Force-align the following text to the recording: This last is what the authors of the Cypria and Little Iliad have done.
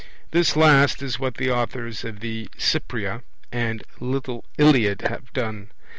This 0.31 0.55
last 0.55 1.03
is 1.03 1.19
what 1.19 1.35
the 1.35 1.51
authors 1.51 2.03
of 2.03 2.21
the 2.21 2.49
Cypria 2.57 3.21
and 3.51 3.83
Little 3.99 4.43
Iliad 4.57 5.03
have 5.03 5.31
done. 5.31 5.69